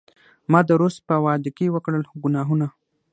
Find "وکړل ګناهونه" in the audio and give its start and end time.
1.71-2.67